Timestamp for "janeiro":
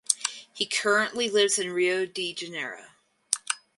2.33-2.85